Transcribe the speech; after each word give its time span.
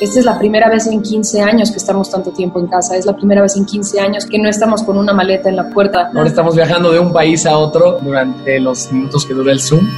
Esta 0.00 0.18
es 0.18 0.26
la 0.26 0.38
primera 0.38 0.68
vez 0.68 0.86
en 0.86 1.02
15 1.02 1.40
años 1.40 1.70
que 1.70 1.78
estamos 1.78 2.10
tanto 2.10 2.30
tiempo 2.30 2.60
en 2.60 2.66
casa, 2.66 2.96
es 2.96 3.06
la 3.06 3.16
primera 3.16 3.40
vez 3.40 3.56
en 3.56 3.64
15 3.64 3.98
años 3.98 4.26
que 4.26 4.38
no 4.38 4.48
estamos 4.48 4.82
con 4.82 4.98
una 4.98 5.14
maleta 5.14 5.48
en 5.48 5.56
la 5.56 5.70
puerta. 5.70 6.10
Ahora 6.14 6.28
estamos 6.28 6.54
viajando 6.54 6.92
de 6.92 7.00
un 7.00 7.12
país 7.12 7.46
a 7.46 7.56
otro 7.56 7.98
durante 8.02 8.60
los 8.60 8.92
minutos 8.92 9.24
que 9.24 9.32
dura 9.32 9.52
el 9.52 9.60
Zoom. 9.60 9.88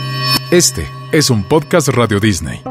Este 0.52 0.86
es 1.10 1.30
un 1.30 1.42
podcast 1.42 1.88
Radio 1.88 2.20
Disney. 2.20 2.62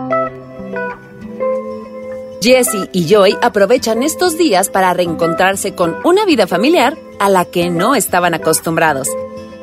Jesse 2.42 2.88
y 2.94 3.08
Joy 3.08 3.36
aprovechan 3.42 4.04
estos 4.04 4.38
días 4.38 4.70
para 4.70 4.94
reencontrarse 4.94 5.76
con 5.76 5.98
una 6.06 6.24
vida 6.24 6.48
familiar 6.48 6.98
a 7.20 7.30
la 7.30 7.44
que 7.44 7.70
no 7.70 7.94
estaban 7.94 8.36
acostumbrados. 8.36 9.10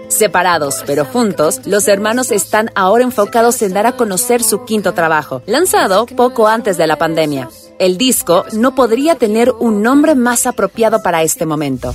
Separados 0.09 0.83
pero 0.87 1.05
juntos, 1.05 1.67
los 1.67 1.89
hermanos 1.89 2.31
están 2.31 2.71
ahora 2.75 3.05
enfocados 3.05 3.63
en 3.63 3.73
dar 3.73 3.87
a 3.87 3.93
conocer 3.93 4.43
su 4.43 4.65
quinto 4.65 4.93
trabajo, 4.93 5.43
lanzado 5.47 6.07
poco 6.07 6.47
antes 6.47 6.77
de 6.77 6.87
la 6.87 6.97
pandemia. 6.97 7.49
El 7.79 7.99
disco 7.99 8.45
no 8.53 8.75
podría 8.75 9.17
tener 9.17 9.51
un 9.51 9.83
nombre 9.83 10.15
más 10.15 10.47
apropiado 10.47 11.03
para 11.03 11.23
este 11.23 11.47
momento. 11.47 11.93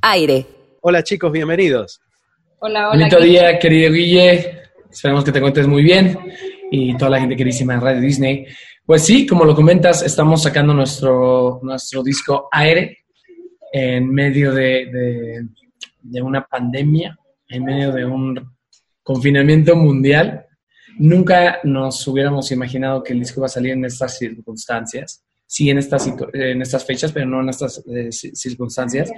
Aire. 0.00 0.46
Hola 0.80 1.02
chicos, 1.02 1.30
bienvenidos. 1.30 2.00
Hola, 2.58 2.90
hola. 2.90 2.98
Bonito 2.98 3.20
día, 3.20 3.58
querido 3.58 3.92
Guille. 3.92 4.62
Esperamos 4.90 5.24
que 5.24 5.32
te 5.32 5.40
cuentes 5.40 5.66
muy 5.66 5.82
bien 5.82 6.18
y 6.70 6.96
toda 6.96 7.12
la 7.12 7.20
gente 7.20 7.36
queridísima 7.36 7.74
en 7.74 7.80
Radio 7.80 8.00
Disney. 8.00 8.46
Pues 8.84 9.04
sí, 9.04 9.26
como 9.26 9.44
lo 9.44 9.54
comentas, 9.54 10.02
estamos 10.02 10.42
sacando 10.42 10.74
nuestro, 10.74 11.60
nuestro 11.62 12.02
disco 12.02 12.48
Aire 12.50 13.04
en 13.72 14.10
medio 14.12 14.52
de, 14.52 14.86
de, 14.86 15.46
de 16.00 16.22
una 16.22 16.44
pandemia 16.46 17.18
en 17.54 17.64
medio 17.64 17.92
de 17.92 18.04
un 18.04 18.56
confinamiento 19.02 19.76
mundial. 19.76 20.46
Nunca 20.98 21.58
nos 21.64 22.06
hubiéramos 22.06 22.50
imaginado 22.50 23.02
que 23.02 23.12
el 23.12 23.20
disco 23.20 23.40
iba 23.40 23.46
a 23.46 23.50
salir 23.50 23.72
en 23.72 23.84
estas 23.84 24.18
circunstancias. 24.18 25.22
Sí, 25.46 25.70
en 25.70 25.78
estas, 25.78 26.04
fechas, 26.84 27.12
pero 27.12 27.26
no 27.26 27.40
en 27.40 27.50
estas 27.50 27.84
eh, 27.86 28.10
circunstancias. 28.10 29.10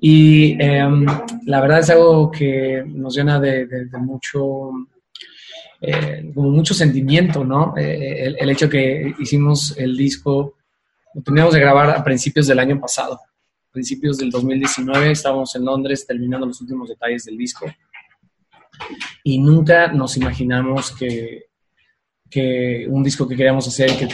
Y 0.00 0.56
eh, 0.60 0.88
la 1.44 1.60
verdad 1.60 1.80
es 1.80 1.90
algo 1.90 2.30
que 2.30 2.82
nos 2.86 3.14
llena 3.14 3.38
de 3.38 3.68
mucho, 4.00 4.70
eh, 5.80 6.32
como 6.34 6.50
mucho 6.50 6.74
sentimiento, 6.74 7.44
¿no? 7.44 7.76
Eh, 7.76 8.24
el, 8.24 8.36
el, 8.40 8.50
hecho 8.50 8.68
que 8.68 9.14
hicimos 9.20 9.76
el 9.78 9.96
disco, 9.96 10.56
lo 11.14 11.22
teníamos 11.22 11.54
de 11.54 11.60
grabar 11.60 11.90
a 11.90 12.02
principios 12.02 12.48
del 12.48 12.58
año 12.58 12.80
pasado 12.80 13.20
principios 13.70 14.18
del 14.18 14.30
2019, 14.30 15.10
estábamos 15.12 15.54
en 15.56 15.64
Londres 15.64 16.06
terminando 16.06 16.46
los 16.46 16.60
últimos 16.60 16.88
detalles 16.88 17.24
del 17.24 17.36
disco 17.36 17.66
y 19.24 19.38
nunca 19.38 19.88
nos 19.92 20.16
imaginamos 20.16 20.92
que, 20.92 21.46
que 22.30 22.86
un 22.88 23.02
disco 23.02 23.28
que 23.28 23.36
queríamos 23.36 23.66
hacer, 23.68 23.90
que, 23.96 24.08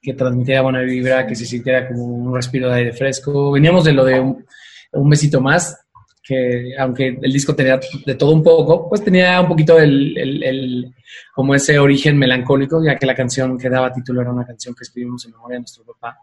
que, 0.00 0.14
transmitiera 0.14 0.62
buena 0.62 0.82
vibra, 0.82 1.26
que 1.26 1.34
se 1.34 1.46
sintiera 1.46 1.88
como 1.88 2.04
un 2.04 2.34
respiro 2.34 2.68
de 2.68 2.76
aire 2.76 2.92
fresco. 2.92 3.52
Veníamos 3.52 3.84
de 3.84 3.92
lo 3.92 4.04
de 4.04 4.20
un, 4.20 4.44
un 4.92 5.10
besito 5.10 5.40
más, 5.40 5.76
que 6.22 6.76
aunque 6.78 7.18
el 7.20 7.32
disco 7.32 7.54
tenía 7.54 7.80
de 8.06 8.14
todo 8.14 8.32
un 8.32 8.42
poco, 8.42 8.88
pues 8.88 9.02
tenía 9.02 9.40
un 9.40 9.48
poquito 9.48 9.78
el, 9.78 10.16
el, 10.16 10.42
el, 10.42 10.94
como 11.34 11.54
ese 11.54 11.78
origen 11.78 12.16
melancólico, 12.18 12.84
ya 12.84 12.96
que 12.96 13.06
la 13.06 13.14
canción 13.14 13.58
que 13.58 13.70
daba 13.70 13.92
título 13.92 14.20
era 14.20 14.32
una 14.32 14.46
canción 14.46 14.74
que 14.74 14.84
escribimos 14.84 15.24
en 15.24 15.32
memoria 15.32 15.56
de 15.56 15.60
nuestro 15.60 15.84
papá. 15.84 16.18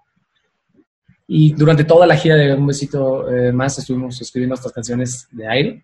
Y 1.28 1.54
durante 1.54 1.84
toda 1.84 2.08
la 2.08 2.16
gira 2.16 2.36
de 2.36 2.54
Un 2.54 2.68
Besito 2.68 3.30
eh, 3.30 3.52
Más 3.52 3.78
estuvimos 3.78 4.20
escribiendo 4.22 4.56
estas 4.56 4.72
canciones 4.72 5.28
de 5.32 5.48
aire, 5.48 5.84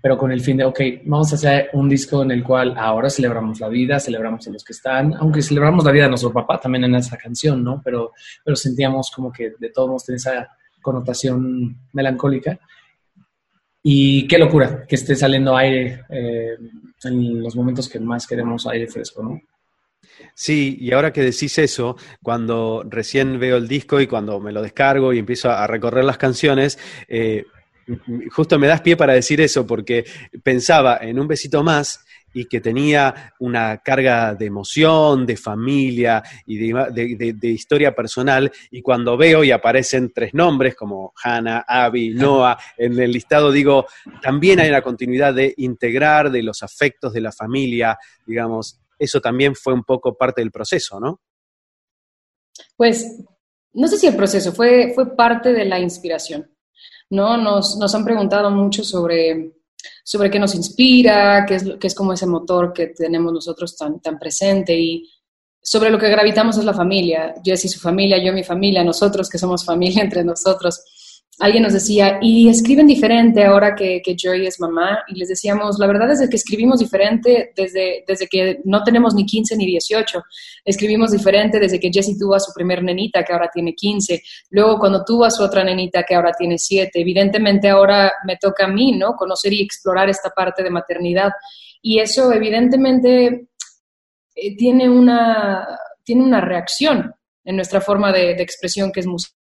pero 0.00 0.18
con 0.18 0.32
el 0.32 0.40
fin 0.40 0.56
de, 0.56 0.64
ok, 0.64 0.80
vamos 1.04 1.32
a 1.32 1.36
hacer 1.36 1.70
un 1.74 1.88
disco 1.88 2.22
en 2.22 2.32
el 2.32 2.42
cual 2.42 2.74
ahora 2.76 3.08
celebramos 3.08 3.60
la 3.60 3.68
vida, 3.68 4.00
celebramos 4.00 4.46
a 4.48 4.50
los 4.50 4.64
que 4.64 4.72
están, 4.72 5.14
aunque 5.14 5.42
celebramos 5.42 5.84
la 5.84 5.92
vida 5.92 6.04
de 6.04 6.10
nuestro 6.10 6.32
papá 6.32 6.58
también 6.58 6.84
en 6.84 6.96
esa 6.96 7.16
canción, 7.16 7.62
¿no? 7.62 7.80
Pero, 7.84 8.12
pero 8.44 8.56
sentíamos 8.56 9.12
como 9.12 9.30
que 9.30 9.52
de 9.58 9.70
todos 9.70 9.88
modos 9.88 10.04
tiene 10.04 10.16
esa 10.16 10.48
connotación 10.80 11.76
melancólica. 11.92 12.58
Y 13.84 14.26
qué 14.26 14.38
locura 14.38 14.84
que 14.88 14.96
esté 14.96 15.14
saliendo 15.14 15.56
aire 15.56 16.04
eh, 16.08 16.56
en 17.04 17.42
los 17.42 17.54
momentos 17.54 17.88
que 17.88 18.00
más 18.00 18.26
queremos 18.26 18.66
aire 18.66 18.88
fresco, 18.88 19.22
¿no? 19.22 19.40
Sí, 20.34 20.76
y 20.80 20.92
ahora 20.92 21.12
que 21.12 21.22
decís 21.22 21.58
eso, 21.58 21.96
cuando 22.22 22.84
recién 22.88 23.38
veo 23.38 23.56
el 23.56 23.68
disco 23.68 24.00
y 24.00 24.06
cuando 24.06 24.40
me 24.40 24.52
lo 24.52 24.62
descargo 24.62 25.12
y 25.12 25.18
empiezo 25.18 25.50
a 25.50 25.66
recorrer 25.66 26.04
las 26.04 26.18
canciones, 26.18 26.78
eh, 27.08 27.44
justo 28.30 28.58
me 28.58 28.66
das 28.66 28.80
pie 28.80 28.96
para 28.96 29.14
decir 29.14 29.40
eso, 29.40 29.66
porque 29.66 30.04
pensaba 30.42 30.98
en 31.00 31.18
un 31.18 31.28
besito 31.28 31.62
más 31.62 32.04
y 32.34 32.46
que 32.46 32.60
tenía 32.60 33.34
una 33.40 33.78
carga 33.78 34.34
de 34.34 34.46
emoción, 34.46 35.26
de 35.26 35.36
familia 35.36 36.22
y 36.46 36.56
de, 36.56 36.86
de, 36.90 37.16
de, 37.16 37.32
de, 37.34 37.48
historia 37.48 37.94
personal, 37.94 38.50
y 38.70 38.80
cuando 38.80 39.16
veo 39.16 39.44
y 39.44 39.50
aparecen 39.50 40.12
tres 40.14 40.32
nombres 40.32 40.74
como 40.74 41.12
Hannah, 41.22 41.64
Abby, 41.68 42.14
Noah, 42.14 42.56
en 42.78 42.98
el 42.98 43.12
listado 43.12 43.52
digo, 43.52 43.86
también 44.22 44.60
hay 44.60 44.70
una 44.70 44.80
continuidad 44.80 45.34
de 45.34 45.52
integrar 45.58 46.30
de 46.30 46.42
los 46.42 46.62
afectos 46.62 47.12
de 47.12 47.20
la 47.20 47.32
familia, 47.32 47.98
digamos, 48.26 48.81
eso 49.02 49.20
también 49.20 49.54
fue 49.56 49.72
un 49.72 49.82
poco 49.82 50.16
parte 50.16 50.40
del 50.40 50.52
proceso, 50.52 51.00
¿no? 51.00 51.20
Pues, 52.76 53.20
no 53.72 53.88
sé 53.88 53.98
si 53.98 54.06
el 54.06 54.16
proceso, 54.16 54.52
fue, 54.52 54.92
fue 54.94 55.16
parte 55.16 55.52
de 55.52 55.64
la 55.64 55.80
inspiración, 55.80 56.54
¿no? 57.10 57.36
Nos, 57.36 57.76
nos 57.78 57.94
han 57.94 58.04
preguntado 58.04 58.50
mucho 58.50 58.84
sobre, 58.84 59.54
sobre 60.04 60.30
qué 60.30 60.38
nos 60.38 60.54
inspira, 60.54 61.44
qué 61.46 61.56
es, 61.56 61.64
qué 61.80 61.86
es 61.86 61.94
como 61.94 62.12
ese 62.12 62.26
motor 62.26 62.72
que 62.72 62.88
tenemos 62.88 63.32
nosotros 63.32 63.76
tan, 63.76 64.00
tan 64.00 64.18
presente 64.18 64.78
y 64.78 65.10
sobre 65.60 65.90
lo 65.90 65.98
que 65.98 66.08
gravitamos 66.08 66.58
es 66.58 66.64
la 66.64 66.74
familia, 66.74 67.34
Jess 67.42 67.64
y 67.64 67.68
su 67.68 67.80
familia, 67.80 68.22
yo 68.22 68.32
mi 68.32 68.44
familia, 68.44 68.84
nosotros 68.84 69.28
que 69.28 69.38
somos 69.38 69.64
familia 69.64 70.02
entre 70.04 70.22
nosotros 70.22 70.80
alguien 71.38 71.62
nos 71.62 71.72
decía, 71.72 72.18
y 72.20 72.48
escriben 72.48 72.86
diferente 72.86 73.44
ahora 73.44 73.74
que, 73.74 74.00
que, 74.04 74.14
Joy 74.14 74.46
es 74.46 74.60
mamá, 74.60 75.02
y 75.08 75.18
les 75.18 75.28
decíamos, 75.28 75.78
la 75.78 75.86
verdad 75.86 76.10
es 76.12 76.28
que 76.28 76.36
escribimos 76.36 76.80
diferente 76.80 77.52
desde, 77.56 78.04
desde 78.06 78.26
que 78.28 78.60
no 78.64 78.84
tenemos 78.84 79.14
ni 79.14 79.24
15 79.24 79.56
ni 79.56 79.66
18, 79.66 80.22
escribimos 80.64 81.10
diferente 81.10 81.58
desde 81.58 81.80
que 81.80 81.90
Jessie 81.90 82.18
tuvo 82.18 82.34
a 82.34 82.40
su 82.40 82.52
primer 82.52 82.82
nenita, 82.82 83.24
que 83.24 83.32
ahora 83.32 83.50
tiene 83.52 83.74
15, 83.74 84.22
luego 84.50 84.78
cuando 84.78 85.04
tuvo 85.04 85.24
a 85.24 85.30
su 85.30 85.42
otra 85.42 85.64
nenita, 85.64 86.04
que 86.04 86.14
ahora 86.14 86.32
tiene 86.36 86.58
7, 86.58 87.00
evidentemente 87.00 87.68
ahora 87.68 88.12
me 88.26 88.36
toca 88.36 88.66
a 88.66 88.68
mí, 88.68 88.92
¿no? 88.92 89.14
Conocer 89.14 89.52
y 89.52 89.62
explorar 89.62 90.10
esta 90.10 90.30
parte 90.30 90.62
de 90.62 90.70
maternidad, 90.70 91.30
y 91.80 91.98
eso 91.98 92.32
evidentemente 92.32 93.48
eh, 94.34 94.56
tiene, 94.56 94.88
una, 94.88 95.66
tiene 96.04 96.22
una 96.22 96.40
reacción 96.40 97.14
en 97.44 97.56
nuestra 97.56 97.80
forma 97.80 98.12
de, 98.12 98.32
expresión 98.32 98.92
que 98.92 99.00
es 99.00 99.06
musical 99.06 99.41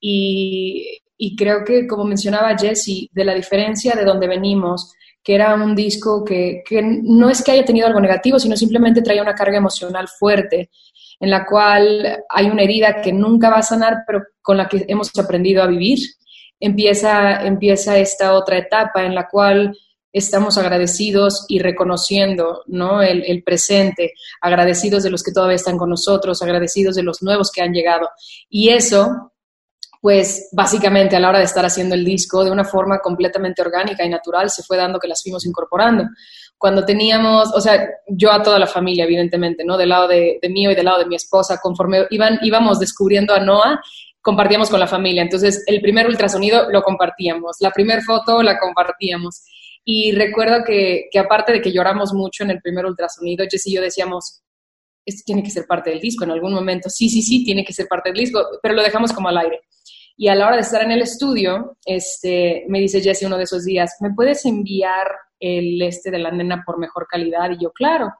y, 0.00 0.98
y, 1.16 1.36
creo 1.36 1.64
que, 1.64 1.86
como 1.86 2.04
mencionaba 2.04 2.56
Jesse, 2.56 3.08
de 3.12 3.24
la 3.24 3.34
diferencia 3.34 3.94
de 3.94 4.04
donde 4.04 4.26
venimos, 4.26 4.92
que 5.24 5.34
era 5.34 5.54
un 5.54 5.74
disco 5.74 6.22
que, 6.22 6.62
que, 6.68 6.82
no 6.82 7.30
es 7.30 7.42
que 7.42 7.52
haya 7.52 7.64
tenido 7.64 7.86
algo 7.86 8.00
negativo, 8.00 8.38
sino 8.38 8.56
simplemente 8.56 9.00
traía 9.00 9.22
una 9.22 9.34
carga 9.34 9.56
emocional 9.56 10.06
fuerte, 10.06 10.70
en 11.18 11.30
la 11.30 11.46
cual 11.46 12.24
hay 12.28 12.46
una 12.46 12.62
herida 12.62 13.00
que 13.00 13.12
nunca 13.12 13.48
va 13.48 13.58
a 13.58 13.62
sanar, 13.62 14.04
pero 14.06 14.22
con 14.42 14.58
la 14.58 14.68
que 14.68 14.84
hemos 14.86 15.10
aprendido 15.18 15.62
a 15.62 15.66
vivir. 15.66 15.98
Empieza, 16.60 17.44
empieza 17.46 17.98
esta 17.98 18.34
otra 18.34 18.58
etapa 18.58 19.04
en 19.04 19.14
la 19.14 19.28
cual 19.28 19.76
estamos 20.12 20.56
agradecidos 20.58 21.44
y 21.48 21.58
reconociendo 21.58 22.62
¿no? 22.66 23.02
el, 23.02 23.24
el, 23.24 23.42
presente, 23.42 24.12
agradecidos 24.40 25.02
de 25.02 25.10
los 25.10 25.22
que 25.22 25.32
todavía 25.32 25.56
están 25.56 25.76
con 25.76 25.90
nosotros, 25.90 26.40
agradecidos 26.42 26.94
de 26.94 27.02
los 27.02 27.22
nuevos 27.22 27.50
que 27.50 27.62
han 27.62 27.72
llegado. 27.72 28.08
Y 28.48 28.68
eso 28.68 29.32
pues 30.04 30.50
básicamente 30.52 31.16
a 31.16 31.18
la 31.18 31.30
hora 31.30 31.38
de 31.38 31.46
estar 31.46 31.64
haciendo 31.64 31.94
el 31.94 32.04
disco 32.04 32.44
de 32.44 32.50
una 32.50 32.66
forma 32.66 32.98
completamente 32.98 33.62
orgánica 33.62 34.04
y 34.04 34.10
natural 34.10 34.50
se 34.50 34.62
fue 34.62 34.76
dando 34.76 34.98
que 34.98 35.08
las 35.08 35.22
fuimos 35.22 35.46
incorporando. 35.46 36.04
Cuando 36.58 36.84
teníamos, 36.84 37.50
o 37.54 37.58
sea, 37.58 37.88
yo 38.08 38.30
a 38.30 38.42
toda 38.42 38.58
la 38.58 38.66
familia, 38.66 39.04
evidentemente, 39.04 39.64
¿no? 39.64 39.78
Del 39.78 39.88
lado 39.88 40.06
de, 40.06 40.38
de 40.42 40.48
mío 40.50 40.70
y 40.70 40.74
del 40.74 40.84
lado 40.84 40.98
de 40.98 41.06
mi 41.06 41.16
esposa, 41.16 41.56
conforme 41.56 42.06
iban, 42.10 42.38
íbamos 42.42 42.80
descubriendo 42.80 43.32
a 43.32 43.40
Noah, 43.40 43.80
compartíamos 44.20 44.68
con 44.68 44.78
la 44.78 44.86
familia. 44.86 45.22
Entonces, 45.22 45.64
el 45.66 45.80
primer 45.80 46.06
ultrasonido 46.06 46.70
lo 46.70 46.82
compartíamos, 46.82 47.56
la 47.60 47.70
primera 47.70 48.02
foto 48.02 48.42
la 48.42 48.58
compartíamos. 48.58 49.42
Y 49.86 50.12
recuerdo 50.12 50.64
que, 50.66 51.04
que 51.10 51.18
aparte 51.18 51.50
de 51.50 51.62
que 51.62 51.72
lloramos 51.72 52.12
mucho 52.12 52.44
en 52.44 52.50
el 52.50 52.60
primer 52.60 52.84
ultrasonido, 52.84 53.46
Jess 53.50 53.66
y 53.68 53.76
yo 53.76 53.80
decíamos, 53.80 54.42
esto 55.06 55.22
tiene 55.24 55.42
que 55.42 55.50
ser 55.50 55.64
parte 55.66 55.88
del 55.88 56.00
disco 56.00 56.24
en 56.24 56.32
algún 56.32 56.52
momento. 56.52 56.90
Sí, 56.90 57.08
sí, 57.08 57.22
sí, 57.22 57.42
tiene 57.42 57.64
que 57.64 57.72
ser 57.72 57.86
parte 57.88 58.10
del 58.10 58.18
disco, 58.18 58.42
pero 58.62 58.74
lo 58.74 58.82
dejamos 58.82 59.10
como 59.10 59.30
al 59.30 59.38
aire. 59.38 59.62
Y 60.16 60.28
a 60.28 60.34
la 60.34 60.46
hora 60.46 60.56
de 60.56 60.62
estar 60.62 60.82
en 60.82 60.92
el 60.92 61.02
estudio, 61.02 61.76
este, 61.84 62.64
me 62.68 62.78
dice 62.78 63.00
Jesse 63.00 63.24
uno 63.24 63.36
de 63.36 63.44
esos 63.44 63.64
días, 63.64 63.96
¿me 64.00 64.12
puedes 64.14 64.44
enviar 64.44 65.08
el 65.40 65.82
este 65.82 66.10
de 66.10 66.18
la 66.18 66.30
nena 66.30 66.62
por 66.64 66.78
mejor 66.78 67.06
calidad? 67.08 67.50
Y 67.50 67.62
yo, 67.62 67.72
claro. 67.72 68.12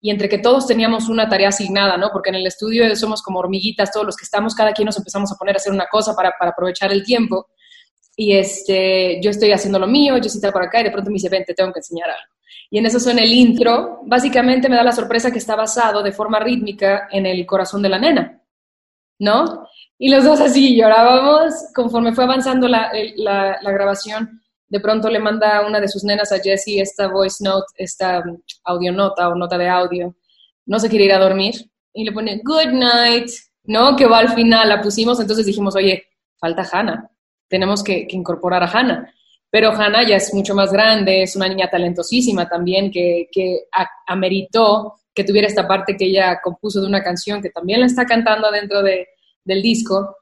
Y 0.00 0.10
entre 0.10 0.28
que 0.28 0.38
todos 0.38 0.66
teníamos 0.66 1.08
una 1.08 1.28
tarea 1.28 1.48
asignada, 1.48 1.96
¿no? 1.96 2.10
Porque 2.12 2.28
en 2.28 2.36
el 2.36 2.46
estudio 2.46 2.94
somos 2.94 3.22
como 3.22 3.40
hormiguitas, 3.40 3.90
todos 3.90 4.06
los 4.06 4.16
que 4.16 4.24
estamos, 4.24 4.54
cada 4.54 4.72
quien 4.72 4.86
nos 4.86 4.98
empezamos 4.98 5.32
a 5.32 5.36
poner 5.36 5.56
a 5.56 5.58
hacer 5.58 5.72
una 5.72 5.86
cosa 5.90 6.14
para, 6.14 6.32
para 6.38 6.52
aprovechar 6.52 6.92
el 6.92 7.02
tiempo. 7.02 7.48
Y 8.14 8.36
este, 8.36 9.20
yo 9.22 9.30
estoy 9.30 9.52
haciendo 9.52 9.78
lo 9.78 9.86
mío, 9.86 10.16
Jessy 10.16 10.38
está 10.38 10.52
por 10.52 10.62
acá 10.62 10.80
y 10.80 10.84
de 10.84 10.90
pronto 10.90 11.10
me 11.10 11.14
dice, 11.14 11.28
ven, 11.28 11.44
te 11.44 11.54
tengo 11.54 11.72
que 11.72 11.80
enseñar 11.80 12.10
algo. 12.10 12.34
Y 12.70 12.78
en 12.78 12.86
eso 12.86 13.00
suena 13.00 13.22
el 13.22 13.32
intro. 13.32 14.00
Básicamente 14.04 14.68
me 14.68 14.76
da 14.76 14.82
la 14.82 14.92
sorpresa 14.92 15.30
que 15.30 15.38
está 15.38 15.56
basado 15.56 16.02
de 16.02 16.12
forma 16.12 16.38
rítmica 16.38 17.08
en 17.10 17.26
el 17.26 17.46
corazón 17.46 17.82
de 17.82 17.88
la 17.88 17.98
nena, 17.98 18.42
¿no? 19.18 19.66
Y 19.98 20.10
los 20.10 20.24
dos 20.24 20.40
así 20.40 20.76
llorábamos. 20.76 21.54
Conforme 21.74 22.14
fue 22.14 22.24
avanzando 22.24 22.68
la, 22.68 22.90
la, 23.16 23.58
la 23.60 23.72
grabación, 23.72 24.40
de 24.68 24.80
pronto 24.80 25.08
le 25.10 25.18
manda 25.18 25.66
una 25.66 25.80
de 25.80 25.88
sus 25.88 26.04
nenas 26.04 26.30
a 26.30 26.38
Jessie 26.38 26.80
esta 26.80 27.08
voice 27.08 27.42
note, 27.42 27.66
esta 27.76 28.22
audio 28.64 28.92
nota 28.92 29.28
o 29.28 29.34
nota 29.34 29.58
de 29.58 29.68
audio. 29.68 30.14
No 30.66 30.78
se 30.78 30.88
quiere 30.88 31.06
ir 31.06 31.12
a 31.12 31.18
dormir. 31.18 31.54
Y 31.92 32.04
le 32.04 32.12
pone, 32.12 32.40
good 32.44 32.72
night, 32.72 33.28
¿no? 33.64 33.96
Que 33.96 34.06
va 34.06 34.18
al 34.18 34.34
final, 34.34 34.68
la 34.68 34.80
pusimos. 34.80 35.18
Entonces 35.18 35.46
dijimos, 35.46 35.74
oye, 35.74 36.04
falta 36.38 36.68
Hannah. 36.70 37.10
Tenemos 37.48 37.82
que, 37.82 38.06
que 38.06 38.16
incorporar 38.16 38.62
a 38.62 38.70
Hannah. 38.70 39.12
Pero 39.50 39.72
Hannah 39.72 40.06
ya 40.06 40.16
es 40.16 40.32
mucho 40.34 40.54
más 40.54 40.70
grande, 40.70 41.22
es 41.22 41.34
una 41.34 41.48
niña 41.48 41.70
talentosísima 41.70 42.46
también, 42.48 42.90
que, 42.90 43.28
que 43.32 43.60
ameritó 44.06 44.94
que 45.14 45.24
tuviera 45.24 45.48
esta 45.48 45.66
parte 45.66 45.96
que 45.96 46.04
ella 46.04 46.38
compuso 46.42 46.80
de 46.80 46.86
una 46.86 47.02
canción 47.02 47.40
que 47.40 47.50
también 47.50 47.80
la 47.80 47.86
está 47.86 48.04
cantando 48.04 48.50
dentro 48.50 48.82
de, 48.82 49.08
del 49.44 49.62
disco. 49.62 50.16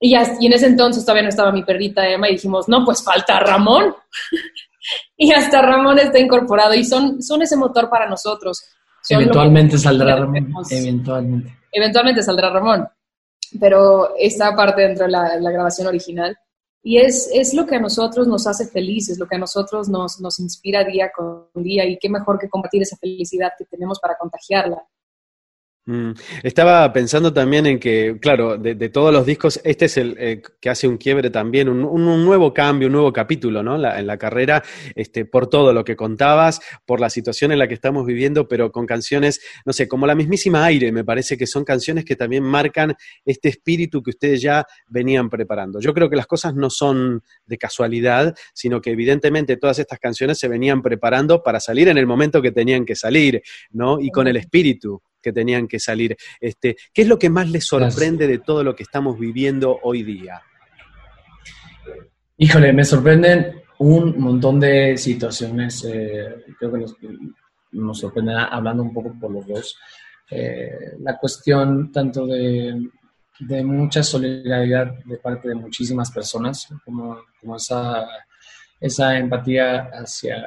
Y, 0.00 0.10
ya, 0.10 0.36
y 0.40 0.46
en 0.46 0.52
ese 0.52 0.66
entonces 0.66 1.04
todavía 1.04 1.22
no 1.22 1.28
estaba 1.28 1.52
mi 1.52 1.62
perrita 1.62 2.08
Emma 2.08 2.28
y 2.28 2.32
dijimos, 2.32 2.68
no, 2.68 2.84
pues 2.84 3.02
falta 3.02 3.38
Ramón. 3.40 3.94
y 5.16 5.32
hasta 5.32 5.62
Ramón 5.62 5.98
está 5.98 6.18
incorporado 6.18 6.74
y 6.74 6.84
son, 6.84 7.22
son 7.22 7.42
ese 7.42 7.56
motor 7.56 7.88
para 7.88 8.08
nosotros. 8.08 8.60
eventualmente 9.08 9.78
saldrá 9.78 10.16
Ramón. 10.16 10.52
Eventualmente. 10.70 11.58
Eventualmente 11.70 12.22
saldrá 12.22 12.50
Ramón. 12.50 12.88
Pero 13.60 14.16
está 14.18 14.56
parte 14.56 14.82
dentro 14.82 15.04
de 15.04 15.12
la, 15.12 15.36
la 15.38 15.50
grabación 15.50 15.86
original. 15.86 16.36
Y 16.84 16.98
es, 16.98 17.30
es, 17.32 17.54
lo 17.54 17.64
que 17.64 17.76
a 17.76 17.80
nosotros 17.80 18.26
nos 18.26 18.46
hace 18.48 18.66
felices, 18.66 19.18
lo 19.18 19.26
que 19.28 19.36
a 19.36 19.38
nosotros 19.38 19.88
nos, 19.88 20.20
nos 20.20 20.40
inspira 20.40 20.82
día 20.82 21.12
con 21.16 21.46
día 21.54 21.86
y 21.86 21.96
qué 21.96 22.08
mejor 22.08 22.40
que 22.40 22.48
compartir 22.48 22.82
esa 22.82 22.96
felicidad 22.96 23.52
que 23.56 23.66
tenemos 23.66 24.00
para 24.00 24.16
contagiarla. 24.18 24.82
Mm. 25.84 26.12
Estaba 26.44 26.92
pensando 26.92 27.32
también 27.32 27.66
en 27.66 27.80
que, 27.80 28.16
claro, 28.20 28.56
de, 28.56 28.88
todos 28.88 29.12
los 29.12 29.26
discos, 29.26 29.60
este 29.64 29.86
es 29.86 29.96
el 29.96 30.16
eh, 30.16 30.40
que 30.60 30.70
hace 30.70 30.86
un 30.86 30.96
quiebre 30.96 31.28
también, 31.28 31.68
un, 31.68 32.24
nuevo 32.24 32.54
cambio, 32.54 32.86
un 32.86 32.92
nuevo 32.92 33.12
capítulo, 33.12 33.64
¿no? 33.64 33.74
en 33.74 34.06
la 34.06 34.16
carrera, 34.16 34.62
este, 34.94 35.24
por 35.24 35.48
todo 35.48 35.72
lo 35.72 35.84
que 35.84 35.96
contabas, 35.96 36.60
por 36.86 37.00
la 37.00 37.10
situación 37.10 37.50
en 37.50 37.58
la 37.58 37.66
que 37.66 37.74
estamos 37.74 38.06
viviendo, 38.06 38.46
pero 38.46 38.70
con 38.70 38.86
canciones, 38.86 39.40
no 39.64 39.72
sé, 39.72 39.88
como 39.88 40.06
la 40.06 40.14
mismísima 40.14 40.64
Aire, 40.64 40.92
me 40.92 41.02
parece 41.02 41.36
que 41.36 41.48
son 41.48 41.64
canciones 41.64 42.04
que 42.04 42.14
también 42.14 42.44
marcan 42.44 42.94
este 43.24 43.48
espíritu 43.48 44.04
que 44.04 44.10
ustedes 44.10 44.40
ya 44.40 44.64
venían 44.86 45.28
preparando. 45.28 45.80
Yo 45.80 45.92
creo 45.92 46.08
que 46.08 46.16
las 46.16 46.28
cosas 46.28 46.54
no 46.54 46.70
son 46.70 47.24
de 47.44 47.58
casualidad, 47.58 48.36
sino 48.54 48.80
que 48.80 48.90
evidentemente 48.90 49.56
todas 49.56 49.80
estas 49.80 49.98
canciones 49.98 50.38
se 50.38 50.46
venían 50.46 50.80
preparando 50.80 51.42
para 51.42 51.58
salir 51.58 51.88
en 51.88 51.98
el 51.98 52.06
momento 52.06 52.40
que 52.40 52.52
tenían 52.52 52.84
que 52.84 52.94
salir, 52.94 53.42
¿no? 53.72 53.98
Y 54.00 54.10
con 54.10 54.28
el 54.28 54.36
espíritu 54.36 55.02
que 55.22 55.32
tenían 55.32 55.68
que 55.68 55.78
salir. 55.78 56.16
Este, 56.40 56.76
¿Qué 56.92 57.02
es 57.02 57.08
lo 57.08 57.18
que 57.18 57.30
más 57.30 57.48
les 57.48 57.66
sorprende 57.66 58.26
de 58.26 58.38
todo 58.38 58.62
lo 58.64 58.74
que 58.74 58.82
estamos 58.82 59.18
viviendo 59.18 59.78
hoy 59.82 60.02
día? 60.02 60.42
Híjole, 62.36 62.72
me 62.72 62.84
sorprenden 62.84 63.62
un 63.78 64.18
montón 64.18 64.58
de 64.60 64.96
situaciones. 64.96 65.84
Eh, 65.84 66.44
creo 66.58 66.72
que 66.72 66.78
nos, 66.78 66.96
nos 67.72 68.04
hablando 68.50 68.82
un 68.82 68.92
poco 68.92 69.14
por 69.18 69.30
los 69.30 69.46
dos. 69.46 69.78
Eh, 70.30 70.96
la 71.00 71.18
cuestión 71.18 71.92
tanto 71.92 72.26
de, 72.26 72.88
de, 73.40 73.64
mucha 73.64 74.02
solidaridad 74.02 74.94
de 75.04 75.18
parte 75.18 75.48
de 75.48 75.54
muchísimas 75.54 76.10
personas, 76.10 76.68
como, 76.84 77.18
como 77.40 77.56
esa, 77.56 78.06
esa 78.80 79.18
empatía 79.18 79.90
hacia, 79.92 80.42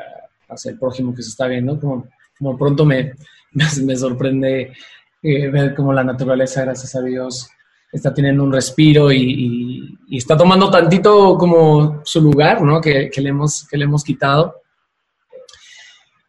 hacia 0.49 0.71
el 0.71 0.79
prójimo 0.79 1.13
que 1.13 1.21
se 1.21 1.29
está 1.29 1.47
viendo, 1.47 1.79
como, 1.79 2.07
como 2.37 2.57
pronto 2.57 2.85
me, 2.85 3.13
me, 3.83 3.95
sorprende 3.95 4.73
eh, 5.21 5.49
ver 5.49 5.75
cómo 5.75 5.93
la 5.93 6.03
naturaleza, 6.03 6.63
gracias 6.63 6.95
a 6.95 7.01
Dios, 7.01 7.49
está 7.91 8.13
teniendo 8.13 8.43
un 8.43 8.51
respiro 8.51 9.11
y, 9.11 9.97
está 10.11 10.37
tomando 10.37 10.69
tantito 10.69 11.37
como 11.37 12.01
su 12.03 12.21
lugar, 12.21 12.61
¿no? 12.61 12.81
Que, 12.81 13.09
le 13.15 13.29
hemos, 13.29 13.67
que 13.67 13.77
le 13.77 13.85
hemos 13.85 14.03
quitado. 14.03 14.61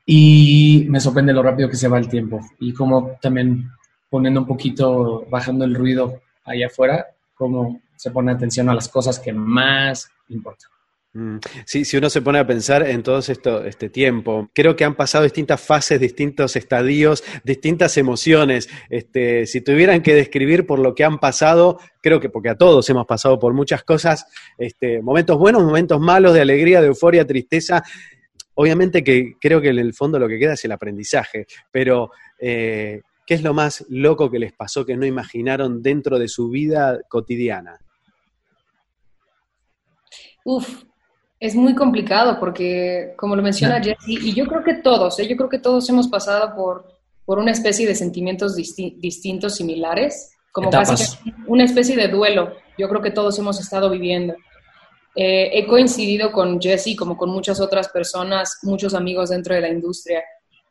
Y 0.04 0.86
me 0.88 1.00
sorprende 1.00 1.32
lo 1.32 1.42
rápido 1.42 1.68
que 1.68 1.76
se 1.76 1.88
va 1.88 1.98
el 1.98 2.08
tiempo 2.08 2.38
y 2.60 2.72
como 2.72 3.18
también 3.20 3.68
poniendo 4.08 4.40
un 4.40 4.46
poquito, 4.46 5.26
bajando 5.28 5.64
el 5.64 5.74
ruido 5.74 6.22
allá 6.44 6.68
afuera, 6.68 7.06
cómo 7.34 7.80
se 7.96 8.12
pone 8.12 8.30
atención 8.30 8.68
a 8.68 8.74
las 8.74 8.88
cosas 8.88 9.18
que 9.18 9.32
más 9.32 10.08
importan. 10.28 10.70
Mm. 11.16 11.38
Sí, 11.64 11.86
si 11.86 11.96
uno 11.96 12.10
se 12.10 12.20
pone 12.20 12.38
a 12.38 12.46
pensar 12.46 12.86
en 12.86 13.02
todo 13.02 13.20
esto, 13.20 13.64
este 13.64 13.88
tiempo, 13.88 14.50
creo 14.52 14.76
que 14.76 14.84
han 14.84 14.94
pasado 14.94 15.24
distintas 15.24 15.58
fases, 15.58 15.98
distintos 15.98 16.56
estadios, 16.56 17.24
distintas 17.42 17.96
emociones. 17.96 18.68
Este, 18.90 19.46
si 19.46 19.62
tuvieran 19.62 20.02
que 20.02 20.14
describir 20.14 20.66
por 20.66 20.78
lo 20.78 20.94
que 20.94 21.04
han 21.04 21.18
pasado, 21.18 21.80
creo 22.02 22.20
que 22.20 22.28
porque 22.28 22.50
a 22.50 22.58
todos 22.58 22.90
hemos 22.90 23.06
pasado 23.06 23.38
por 23.38 23.54
muchas 23.54 23.82
cosas, 23.82 24.26
este, 24.58 25.00
momentos 25.00 25.38
buenos, 25.38 25.64
momentos 25.64 25.98
malos, 26.00 26.34
de 26.34 26.42
alegría, 26.42 26.82
de 26.82 26.88
euforia, 26.88 27.26
tristeza. 27.26 27.82
Obviamente 28.52 29.02
que 29.02 29.36
creo 29.40 29.62
que 29.62 29.70
en 29.70 29.78
el 29.78 29.94
fondo 29.94 30.18
lo 30.18 30.28
que 30.28 30.38
queda 30.38 30.52
es 30.52 30.64
el 30.66 30.72
aprendizaje, 30.72 31.46
pero 31.72 32.10
eh, 32.38 33.00
¿qué 33.26 33.34
es 33.34 33.42
lo 33.42 33.54
más 33.54 33.86
loco 33.88 34.30
que 34.30 34.38
les 34.38 34.52
pasó 34.52 34.84
que 34.84 34.98
no 34.98 35.06
imaginaron 35.06 35.80
dentro 35.80 36.18
de 36.18 36.28
su 36.28 36.50
vida 36.50 37.00
cotidiana? 37.08 37.78
Uf, 40.44 40.84
es 41.38 41.54
muy 41.54 41.74
complicado 41.74 42.38
porque, 42.40 43.14
como 43.16 43.36
lo 43.36 43.42
menciona 43.42 43.82
Jesse, 43.82 44.08
y 44.08 44.34
yo 44.34 44.46
creo 44.46 44.64
que 44.64 44.74
todos, 44.74 45.18
¿eh? 45.18 45.28
yo 45.28 45.36
creo 45.36 45.48
que 45.48 45.58
todos 45.58 45.88
hemos 45.90 46.08
pasado 46.08 46.54
por, 46.54 46.86
por 47.24 47.38
una 47.38 47.52
especie 47.52 47.86
de 47.86 47.94
sentimientos 47.94 48.56
distintos, 48.56 49.56
similares, 49.56 50.32
como 50.52 50.70
casi 50.70 51.18
una 51.46 51.64
especie 51.64 51.96
de 51.96 52.08
duelo. 52.08 52.54
Yo 52.78 52.88
creo 52.88 53.02
que 53.02 53.10
todos 53.10 53.38
hemos 53.38 53.60
estado 53.60 53.90
viviendo. 53.90 54.34
Eh, 55.14 55.50
he 55.52 55.66
coincidido 55.66 56.32
con 56.32 56.60
Jesse, 56.60 56.96
como 56.96 57.16
con 57.16 57.30
muchas 57.30 57.60
otras 57.60 57.88
personas, 57.88 58.58
muchos 58.62 58.94
amigos 58.94 59.30
dentro 59.30 59.54
de 59.54 59.60
la 59.60 59.68
industria, 59.68 60.22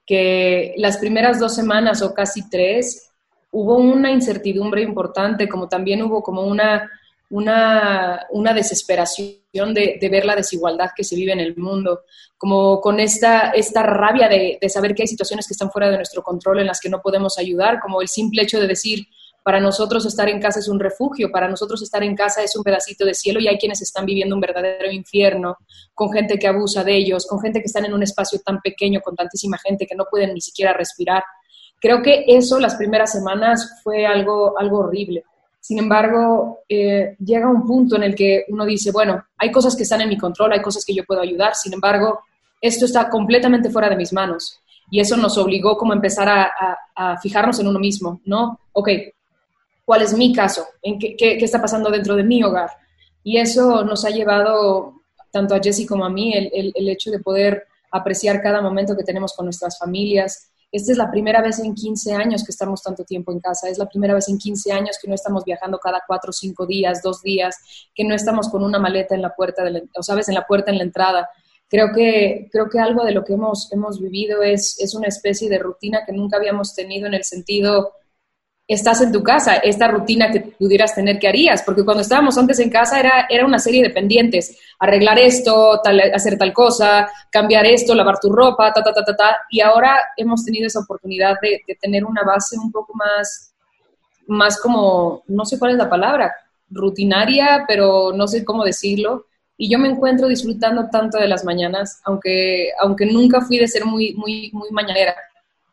que 0.05 0.73
las 0.77 0.97
primeras 0.97 1.39
dos 1.39 1.53
semanas 1.53 2.01
o 2.01 2.13
casi 2.13 2.47
tres 2.49 3.11
hubo 3.51 3.77
una 3.77 4.11
incertidumbre 4.11 4.81
importante, 4.81 5.47
como 5.47 5.67
también 5.67 6.01
hubo 6.03 6.21
como 6.21 6.43
una 6.43 6.89
una, 7.29 8.27
una 8.31 8.53
desesperación 8.53 9.73
de, 9.73 9.97
de, 9.99 10.09
ver 10.09 10.25
la 10.25 10.35
desigualdad 10.35 10.91
que 10.95 11.03
se 11.03 11.15
vive 11.15 11.33
en 11.33 11.39
el 11.39 11.55
mundo, 11.55 12.01
como 12.37 12.79
con 12.81 12.99
esta, 12.99 13.51
esta 13.51 13.83
rabia 13.83 14.27
de, 14.27 14.57
de, 14.61 14.69
saber 14.69 14.93
que 14.93 15.03
hay 15.03 15.07
situaciones 15.07 15.47
que 15.47 15.53
están 15.53 15.71
fuera 15.71 15.89
de 15.89 15.97
nuestro 15.97 16.21
control 16.21 16.59
en 16.59 16.67
las 16.67 16.79
que 16.79 16.89
no 16.89 17.01
podemos 17.01 17.37
ayudar, 17.37 17.79
como 17.79 18.01
el 18.01 18.07
simple 18.07 18.43
hecho 18.43 18.59
de 18.59 18.67
decir, 18.67 19.07
para 19.43 19.59
nosotros 19.59 20.05
estar 20.07 20.27
en 20.27 20.41
casa 20.41 20.59
es 20.59 20.67
un 20.67 20.79
refugio, 20.79 21.31
para 21.31 21.47
nosotros 21.47 21.81
estar 21.83 22.01
en 22.03 22.15
casa 22.15 22.41
es 22.41 22.55
un 22.55 22.63
pedacito 22.63 23.05
de 23.05 23.13
cielo 23.13 23.39
y 23.39 23.47
hay 23.47 23.59
quienes 23.59 23.79
están 23.79 24.05
viviendo 24.05 24.33
un 24.33 24.41
verdadero 24.41 24.91
infierno, 24.91 25.57
con 25.93 26.11
gente 26.11 26.39
que 26.39 26.47
abusa 26.47 26.83
de 26.83 26.97
ellos, 26.97 27.27
con 27.27 27.39
gente 27.39 27.59
que 27.59 27.67
están 27.67 27.85
en 27.85 27.93
un 27.93 28.01
espacio 28.01 28.39
tan 28.43 28.59
pequeño, 28.59 29.01
con 29.01 29.15
tantísima 29.15 29.59
gente 29.59 29.85
que 29.85 29.95
no 29.95 30.05
pueden 30.09 30.33
ni 30.33 30.41
siquiera 30.41 30.73
respirar. 30.73 31.23
Creo 31.79 32.01
que 32.01 32.25
eso 32.27 32.59
las 32.59 32.75
primeras 32.75 33.11
semanas 33.11 33.81
fue 33.83 34.07
algo, 34.07 34.57
algo 34.57 34.79
horrible 34.79 35.23
sin 35.65 35.79
embargo, 35.79 36.59
eh, 36.69 37.15
llega 37.17 37.49
un 37.49 37.65
punto 37.65 37.95
en 37.95 38.03
el 38.03 38.13
que 38.13 38.45
uno 38.49 38.67
dice, 38.67 38.91
bueno, 38.91 39.25
hay 39.35 39.51
cosas 39.51 39.75
que 39.75 39.81
están 39.81 39.99
en 40.01 40.09
mi 40.09 40.15
control, 40.15 40.53
hay 40.53 40.61
cosas 40.61 40.85
que 40.85 40.93
yo 40.93 41.03
puedo 41.03 41.21
ayudar, 41.21 41.55
sin 41.55 41.73
embargo, 41.73 42.19
esto 42.61 42.85
está 42.85 43.09
completamente 43.09 43.71
fuera 43.71 43.89
de 43.89 43.95
mis 43.95 44.13
manos. 44.13 44.59
Y 44.91 44.99
eso 44.99 45.17
nos 45.17 45.39
obligó 45.39 45.75
como 45.75 45.93
a 45.93 45.95
empezar 45.95 46.29
a, 46.29 47.17
fijarnos 47.19 47.59
en 47.59 47.65
uno 47.65 47.79
mismo, 47.79 48.21
¿no? 48.25 48.59
Ok, 48.73 48.89
¿cuál 49.83 50.03
es 50.03 50.13
mi 50.13 50.31
caso? 50.31 50.67
¿En 50.83 50.99
qué, 50.99 51.15
está 51.17 51.59
pasando 51.59 51.89
dentro 51.89 52.15
de 52.15 52.23
mi 52.23 52.43
hogar? 52.43 52.69
Y 53.23 53.37
eso 53.37 53.83
nos 53.83 54.05
ha 54.05 54.11
llevado, 54.11 55.01
tanto 55.31 55.55
a 55.55 55.59
Jesse 55.59 55.87
como 55.87 56.05
a 56.05 56.11
mí, 56.11 56.31
el, 56.31 56.73
el 56.75 56.89
hecho 56.89 57.09
de 57.09 57.21
poder 57.21 57.65
apreciar 57.89 58.39
cada 58.39 58.61
momento 58.61 58.95
que 58.95 59.03
tenemos 59.03 59.33
con 59.33 59.47
nuestras 59.47 59.79
familias, 59.79 60.51
esta 60.75 60.91
es 60.91 60.97
la 60.97 61.09
primera 61.09 61.41
vez 61.41 61.59
en 61.59 61.73
15 61.73 62.13
años 62.13 62.43
que 62.43 62.51
estamos 62.51 62.83
tanto 62.83 63.03
tiempo 63.03 63.31
en 63.31 63.39
casa, 63.39 63.69
es 63.69 63.77
la 63.77 63.87
primera 63.87 64.13
vez 64.13 64.27
en 64.27 64.37
15 64.37 64.71
años 64.71 64.97
que 65.01 65.07
no 65.07 65.15
estamos 65.15 65.45
viajando 65.45 65.79
cada 65.79 66.01
cuatro 66.05 66.33
cinco 66.33 66.65
días, 66.65 67.01
dos 67.01 67.21
días, 67.21 67.55
que 67.93 68.03
no 68.03 68.13
estamos 68.13 68.49
con 68.49 68.63
una 68.63 68.79
maleta 68.79 69.15
en 69.15 69.21
la 69.21 69.33
puerta, 69.33 69.63
de 69.63 69.83
o 69.95 70.03
sabes, 70.03 70.27
en 70.27 70.35
la 70.35 70.45
puerta 70.45 70.71
en 70.71 70.77
la 70.77 70.83
entrada. 70.83 71.29
Creo 71.69 71.93
que, 71.93 72.49
creo 72.51 72.69
que 72.69 72.79
algo 72.79 73.03
de 73.03 73.11
lo 73.11 73.23
que 73.23 73.33
hemos, 73.33 73.71
hemos 73.71 73.99
vivido 73.99 74.43
es, 74.43 74.79
es 74.79 74.93
una 74.95 75.07
especie 75.07 75.49
de 75.49 75.59
rutina 75.59 76.03
que 76.05 76.13
nunca 76.13 76.37
habíamos 76.37 76.75
tenido 76.75 77.07
en 77.07 77.13
el 77.13 77.23
sentido 77.23 77.93
estás 78.67 79.01
en 79.01 79.11
tu 79.11 79.21
casa, 79.21 79.57
esta 79.57 79.87
rutina 79.87 80.31
que 80.31 80.41
pudieras 80.41 80.95
tener, 80.95 81.19
¿qué 81.19 81.27
harías? 81.27 81.61
Porque 81.61 81.85
cuando 81.85 82.01
estábamos 82.01 82.37
antes 82.37 82.59
en 82.59 82.71
casa 82.71 82.99
era, 82.99 83.27
era 83.29 83.45
una 83.45 83.59
serie 83.59 83.83
de 83.83 83.91
pendientes, 83.91 84.57
arreglar 84.79 85.19
esto, 85.19 85.81
hacer 86.13 86.37
tal 86.37 86.51
cosa, 86.51 87.07
cambiar 87.31 87.65
esto, 87.65 87.93
lavar 87.93 88.19
tu 88.19 88.31
ropa, 88.31 88.73
ta, 88.73 88.81
ta, 88.81 88.91
ta, 88.91 89.03
ta, 89.03 89.15
ta, 89.15 89.37
y 89.51 89.61
ahora 89.61 89.99
hemos 90.17 90.43
tenido 90.43 90.65
esa 90.65 90.79
oportunidad 90.79 91.35
de, 91.41 91.61
tener 91.79 92.05
una 92.05 92.23
base 92.23 92.57
un 92.57 92.71
poco 92.71 92.93
más, 92.95 93.53
más 94.27 94.59
como, 94.59 95.23
no 95.27 95.45
sé 95.45 95.59
cuál 95.59 95.71
es 95.71 95.77
la 95.77 95.89
palabra, 95.89 96.33
rutinaria, 96.71 97.65
pero 97.67 98.13
no 98.13 98.27
sé 98.27 98.43
cómo 98.43 98.63
decirlo, 98.63 99.27
y 99.57 99.69
yo 99.69 99.77
me 99.77 99.89
encuentro 99.89 100.27
disfrutando 100.27 100.89
tanto 100.89 101.19
de 101.19 101.27
las 101.27 101.45
mañanas, 101.45 102.01
aunque, 102.03 102.71
aunque 102.79 103.05
nunca 103.05 103.41
fui 103.41 103.59
de 103.59 103.67
ser 103.67 103.85
muy, 103.85 104.13
muy, 104.15 104.49
muy 104.51 104.69
mañanera. 104.71 105.15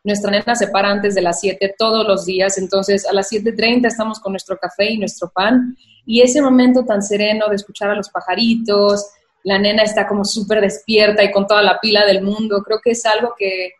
Nuestra 0.03 0.31
nena 0.31 0.55
se 0.55 0.67
para 0.67 0.91
antes 0.91 1.15
de 1.15 1.21
las 1.21 1.39
7 1.39 1.75
todos 1.77 2.05
los 2.05 2.25
días, 2.25 2.57
entonces 2.57 3.05
a 3.07 3.13
las 3.13 3.31
7.30 3.31 3.87
estamos 3.87 4.19
con 4.19 4.33
nuestro 4.33 4.57
café 4.57 4.91
y 4.91 4.97
nuestro 4.97 5.29
pan, 5.29 5.77
y 6.05 6.21
ese 6.21 6.41
momento 6.41 6.83
tan 6.83 7.01
sereno 7.01 7.47
de 7.47 7.55
escuchar 7.55 7.89
a 7.89 7.95
los 7.95 8.09
pajaritos, 8.09 9.05
la 9.43 9.57
nena 9.59 9.83
está 9.83 10.07
como 10.07 10.25
súper 10.25 10.61
despierta 10.61 11.23
y 11.23 11.31
con 11.31 11.47
toda 11.47 11.61
la 11.61 11.79
pila 11.79 12.05
del 12.05 12.21
mundo, 12.21 12.61
creo 12.63 12.79
que 12.83 12.91
es 12.91 13.05
algo 13.05 13.33
que, 13.37 13.71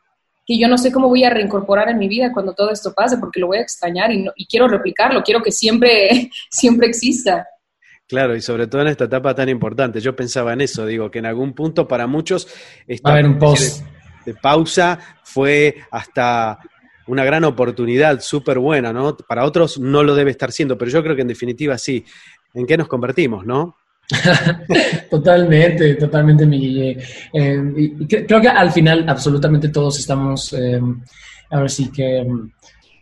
que 0.45 0.57
yo 0.57 0.67
no 0.67 0.77
sé 0.77 0.91
cómo 0.91 1.09
voy 1.09 1.23
a 1.23 1.29
reincorporar 1.29 1.89
en 1.89 1.97
mi 1.97 2.07
vida 2.07 2.31
cuando 2.33 2.53
todo 2.53 2.71
esto 2.71 2.93
pase, 2.93 3.17
porque 3.17 3.39
lo 3.39 3.47
voy 3.47 3.57
a 3.57 3.61
extrañar 3.61 4.11
y, 4.11 4.25
y 4.35 4.45
quiero 4.47 4.67
replicarlo, 4.67 5.23
quiero 5.23 5.41
que 5.41 5.51
siempre, 5.51 6.29
siempre 6.49 6.87
exista. 6.87 7.47
Claro, 8.07 8.35
y 8.35 8.41
sobre 8.41 8.67
todo 8.67 8.81
en 8.81 8.89
esta 8.89 9.05
etapa 9.05 9.33
tan 9.33 9.49
importante. 9.49 9.99
Yo 9.99 10.15
pensaba 10.15 10.53
en 10.53 10.61
eso, 10.61 10.85
digo, 10.85 11.09
que 11.09 11.19
en 11.19 11.25
algún 11.25 11.53
punto 11.53 11.87
para 11.87 12.05
muchos 12.05 12.47
esta 12.85 13.11
a 13.11 13.15
ver, 13.15 13.25
un 13.25 13.39
post. 13.39 13.81
De, 13.81 14.02
pausa 14.41 14.99
fue 15.23 15.75
hasta 15.91 16.59
una 17.07 17.23
gran 17.25 17.43
oportunidad, 17.43 18.21
súper 18.21 18.59
buena, 18.59 18.93
¿no? 18.93 19.17
Para 19.17 19.45
otros 19.45 19.79
no 19.79 20.03
lo 20.03 20.15
debe 20.15 20.31
estar 20.31 20.51
siendo, 20.51 20.77
pero 20.77 20.91
yo 20.91 21.03
creo 21.03 21.15
que 21.15 21.21
en 21.21 21.27
definitiva 21.27 21.77
sí. 21.77 22.05
¿En 22.53 22.65
qué 22.67 22.77
nos 22.77 22.87
convertimos, 22.87 23.45
no? 23.45 23.77
totalmente, 25.09 25.95
totalmente, 25.95 26.45
mi 26.45 26.95
eh, 27.33 27.73
y 27.77 28.05
creo 28.05 28.41
que 28.41 28.49
al 28.49 28.71
final 28.71 29.05
absolutamente 29.07 29.69
todos 29.69 29.97
estamos, 29.97 30.53
eh, 30.53 30.79
ahora 31.49 31.69
sí 31.69 31.89
que, 31.89 32.25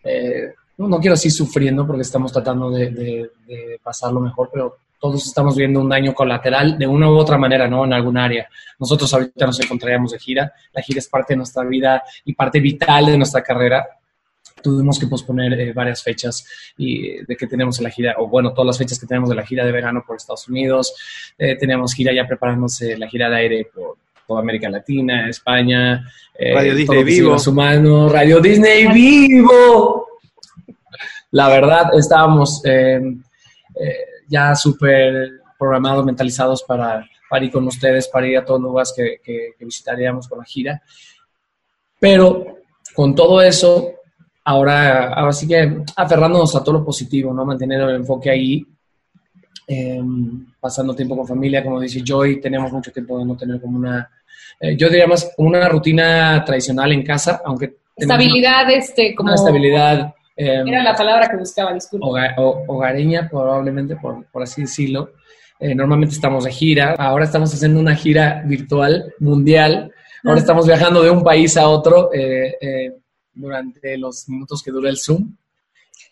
eh, 0.03 0.53
no 0.77 0.99
quiero 0.99 1.15
decir 1.15 1.31
sufriendo 1.31 1.85
porque 1.85 2.03
estamos 2.03 2.31
tratando 2.31 2.69
de, 2.71 2.91
de 2.91 3.79
pasarlo 3.83 4.21
mejor, 4.21 4.49
pero 4.53 4.77
todos 5.01 5.25
estamos 5.25 5.57
viendo 5.57 5.81
un 5.81 5.89
daño 5.89 6.13
colateral 6.13 6.77
de 6.77 6.85
una 6.85 7.09
u 7.09 7.17
otra 7.17 7.35
manera, 7.35 7.67
¿no? 7.67 7.83
En 7.83 7.91
algún 7.91 8.19
área. 8.19 8.47
Nosotros 8.77 9.11
ahorita 9.11 9.47
nos 9.47 9.59
encontraríamos 9.59 10.11
de 10.11 10.19
gira. 10.19 10.53
La 10.71 10.83
gira 10.83 10.99
es 10.99 11.07
parte 11.07 11.33
de 11.33 11.37
nuestra 11.37 11.63
vida 11.63 12.03
y 12.23 12.35
parte 12.35 12.59
vital 12.59 13.07
de 13.07 13.17
nuestra 13.17 13.41
carrera. 13.41 13.83
Tuvimos 14.61 14.99
que 14.99 15.07
posponer 15.07 15.59
eh, 15.59 15.73
varias 15.73 16.03
fechas 16.03 16.45
y 16.77 17.25
de 17.25 17.35
que 17.35 17.47
tenemos 17.47 17.81
la 17.81 17.89
gira, 17.89 18.13
o 18.19 18.27
bueno, 18.27 18.53
todas 18.53 18.67
las 18.67 18.77
fechas 18.77 18.99
que 18.99 19.07
tenemos 19.07 19.27
de 19.29 19.35
la 19.35 19.43
gira 19.43 19.65
de 19.65 19.71
verano 19.71 20.03
por 20.05 20.17
Estados 20.17 20.47
Unidos. 20.47 20.93
Eh, 21.35 21.55
teníamos 21.55 21.95
gira 21.95 22.13
ya 22.13 22.27
preparándose 22.27 22.95
la 22.95 23.07
gira 23.07 23.27
de 23.27 23.37
aire 23.37 23.67
por 23.73 23.97
toda 24.27 24.41
América 24.41 24.69
Latina, 24.69 25.27
España. 25.27 26.07
Eh, 26.37 26.53
Radio 26.53 26.75
Disney 26.75 27.03
Vivo. 27.03 27.37
Humanos, 27.47 28.11
Radio 28.11 28.39
Disney 28.39 28.85
Vivo. 28.85 30.05
La 31.31 31.49
verdad, 31.49 31.89
estábamos 31.97 32.61
ya 34.31 34.55
súper 34.55 35.41
programados, 35.59 36.05
mentalizados 36.05 36.63
para, 36.63 37.05
para, 37.29 37.45
ir 37.45 37.51
con 37.51 37.67
ustedes, 37.67 38.07
para 38.07 38.27
ir 38.27 38.37
a 38.37 38.45
todos 38.45 38.61
los 38.61 38.69
lugares 38.69 38.93
que, 38.95 39.17
que, 39.23 39.63
visitaríamos 39.63 40.27
con 40.27 40.39
la 40.39 40.45
gira. 40.45 40.81
Pero 41.99 42.57
con 42.95 43.13
todo 43.13 43.41
eso, 43.41 43.91
ahora, 44.45 45.13
ahora 45.13 45.33
sí 45.33 45.47
que 45.47 45.83
aferrándonos 45.95 46.55
a 46.55 46.63
todo 46.63 46.79
lo 46.79 46.85
positivo, 46.85 47.33
¿no? 47.33 47.45
Mantener 47.45 47.81
el 47.81 47.97
enfoque 47.97 48.31
ahí, 48.31 48.65
em, 49.67 50.47
pasando 50.59 50.95
tiempo 50.95 51.17
con 51.17 51.27
familia, 51.27 51.63
como 51.63 51.79
dice 51.79 52.01
Joy, 52.03 52.39
tenemos 52.39 52.71
mucho 52.71 52.91
tiempo 52.91 53.19
de 53.19 53.25
no 53.25 53.35
tener 53.35 53.59
como 53.61 53.77
una, 53.77 54.09
eh, 54.59 54.75
yo 54.77 54.89
diría 54.89 55.07
más 55.07 55.31
una 55.37 55.67
rutina 55.67 56.43
tradicional 56.45 56.91
en 56.93 57.03
casa, 57.03 57.41
aunque... 57.45 57.75
Estabilidad, 57.95 58.71
este, 58.71 59.13
como... 59.13 59.27
Una 59.27 59.35
estabilidad 59.35 60.13
Em, 60.43 60.67
Era 60.67 60.81
la 60.81 60.95
palabra 60.95 61.29
que 61.29 61.37
buscaba, 61.37 61.71
disculpa. 61.71 62.07
hogareña, 62.67 63.29
probablemente, 63.29 63.95
por, 63.95 64.25
por 64.31 64.41
así 64.41 64.61
decirlo. 64.61 65.11
Eh, 65.59 65.75
normalmente 65.75 66.15
estamos 66.15 66.45
de 66.45 66.51
gira, 66.51 66.95
ahora 66.97 67.25
estamos 67.25 67.53
haciendo 67.53 67.79
una 67.79 67.95
gira 67.95 68.41
virtual 68.47 69.13
mundial, 69.19 69.91
ahora 70.23 70.39
estamos 70.39 70.65
viajando 70.65 71.03
de 71.03 71.11
un 71.11 71.23
país 71.23 71.55
a 71.57 71.67
otro 71.67 72.11
eh, 72.11 72.57
eh, 72.59 72.93
durante 73.31 73.95
los 73.99 74.27
minutos 74.27 74.63
que 74.63 74.71
dura 74.71 74.89
el 74.89 74.97
Zoom. 74.97 75.35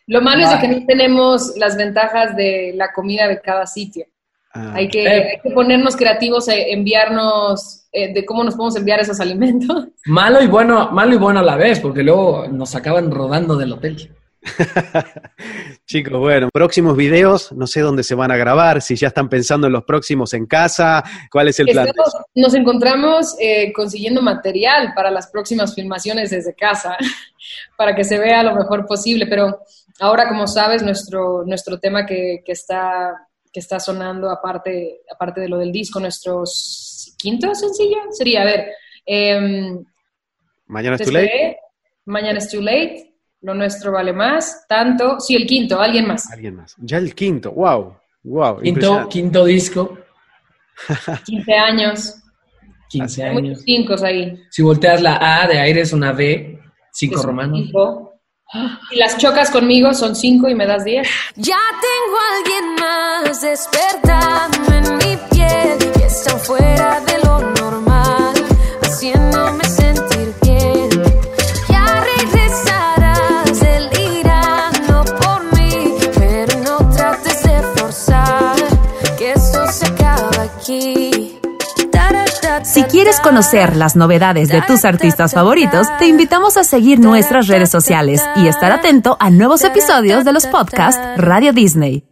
Lo 0.05 0.21
malo 0.21 0.43
es 0.43 0.53
que 0.59 0.67
no 0.67 0.85
tenemos 0.85 1.57
las 1.57 1.75
ventajas 1.75 2.35
de 2.35 2.73
la 2.75 2.93
comida 2.93 3.27
de 3.27 3.41
cada 3.41 3.65
sitio. 3.65 4.05
Ah. 4.53 4.73
Hay, 4.75 4.89
que, 4.89 5.07
hay, 5.07 5.39
que, 5.41 5.49
ponernos 5.49 5.95
creativos 5.95 6.47
e 6.47 6.71
enviarnos 6.71 7.87
de 7.91 8.25
cómo 8.25 8.43
nos 8.43 8.53
podemos 8.53 8.75
enviar 8.75 8.99
esos 8.99 9.19
alimentos. 9.25 9.87
Malo 10.05 10.39
y 10.43 10.47
bueno, 10.47 10.91
malo 10.91 11.15
y 11.15 11.17
bueno 11.17 11.39
a 11.39 11.43
la 11.43 11.55
vez, 11.55 11.79
porque 11.79 12.03
luego 12.03 12.47
nos 12.47 12.75
acaban 12.75 13.09
rodando 13.09 13.57
del 13.57 13.73
hotel. 13.73 14.11
Chicos, 15.85 16.17
bueno, 16.17 16.49
próximos 16.53 16.95
videos, 16.95 17.51
no 17.51 17.67
sé 17.67 17.81
dónde 17.81 18.03
se 18.03 18.15
van 18.15 18.31
a 18.31 18.37
grabar, 18.37 18.81
si 18.81 18.95
ya 18.95 19.09
están 19.09 19.27
pensando 19.27 19.67
en 19.67 19.73
los 19.73 19.83
próximos 19.83 20.33
en 20.33 20.45
casa, 20.45 21.03
cuál 21.31 21.49
es 21.49 21.59
el 21.59 21.67
plan. 21.67 21.89
nos 22.35 22.53
encontramos 22.53 23.35
eh, 23.39 23.73
consiguiendo 23.73 24.21
material 24.21 24.93
para 24.95 25.11
las 25.11 25.27
próximas 25.27 25.75
filmaciones 25.75 26.29
desde 26.29 26.53
casa, 26.53 26.97
para 27.77 27.95
que 27.95 28.03
se 28.03 28.17
vea 28.17 28.43
lo 28.43 28.55
mejor 28.55 28.85
posible, 28.85 29.27
pero 29.27 29.59
ahora, 29.99 30.27
como 30.29 30.47
sabes, 30.47 30.83
nuestro, 30.83 31.43
nuestro 31.45 31.79
tema 31.79 32.05
que, 32.05 32.41
está, 32.45 33.27
que 33.51 33.59
está 33.59 33.79
sonando, 33.79 34.29
aparte, 34.29 35.01
aparte 35.13 35.41
de 35.41 35.49
lo 35.49 35.57
del 35.57 35.71
disco, 35.71 35.99
nuestro 35.99 36.43
quinto 37.17 37.53
sencillo, 37.53 37.97
sería, 38.11 38.43
a 38.43 38.45
ver, 38.45 38.67
em, 39.05 39.83
Mañana 40.67 40.95
es 40.95 41.01
too 41.01 41.11
late. 41.11 41.57
Mañana 42.05 42.37
es 42.37 42.49
too 42.49 42.61
late 42.61 43.08
lo 43.41 43.53
nuestro 43.53 43.91
vale 43.91 44.13
más, 44.13 44.65
tanto, 44.67 45.19
sí, 45.19 45.35
el 45.35 45.45
quinto, 45.45 45.79
alguien 45.79 46.07
más. 46.07 46.29
Alguien 46.31 46.55
más. 46.55 46.75
Ya 46.77 46.97
el 46.97 47.15
quinto, 47.15 47.51
wow, 47.51 47.95
wow. 48.23 48.61
Quinto, 48.61 49.07
quinto 49.09 49.45
disco. 49.45 49.97
15 51.25 51.53
años. 51.53 52.15
15 52.89 53.23
años. 53.23 53.41
Muchos 53.41 53.63
cinco 53.63 53.95
ahí. 54.03 54.37
Si 54.49 54.61
volteas 54.61 55.01
la 55.01 55.41
A 55.41 55.47
de 55.47 55.59
aire 55.59 55.81
es 55.81 55.93
una 55.93 56.11
B, 56.11 56.59
cinco 56.91 57.21
romanos. 57.21 57.69
Y 58.91 58.97
las 58.97 59.17
chocas 59.17 59.51
conmigo 59.51 59.93
son 59.93 60.15
cinco 60.15 60.49
y 60.49 60.55
me 60.55 60.65
das 60.65 60.83
diez. 60.83 61.07
Ya 61.35 61.59
tengo 61.81 62.17
a 62.17 62.37
alguien 62.37 62.75
más 62.79 63.41
despertando 63.41 64.73
en 64.73 64.97
mi 64.97 65.17
piel 65.29 65.91
que 65.93 66.05
está 66.05 66.35
fuera 66.37 66.99
de 67.01 67.19
lo 67.23 67.41
normal, 67.51 68.33
haciéndome 68.81 69.68
conocer 83.29 83.75
las 83.75 83.95
novedades 83.95 84.49
de 84.49 84.63
tus 84.63 84.85
artistas 84.85 85.35
favoritos, 85.35 85.85
te 85.99 86.07
invitamos 86.07 86.57
a 86.57 86.63
seguir 86.63 86.99
nuestras 86.99 87.47
redes 87.47 87.69
sociales 87.69 88.23
y 88.35 88.47
estar 88.47 88.71
atento 88.71 89.17
a 89.19 89.29
nuevos 89.29 89.63
episodios 89.63 90.25
de 90.25 90.33
los 90.33 90.47
podcasts 90.47 90.99
Radio 91.15 91.53
Disney. 91.53 92.03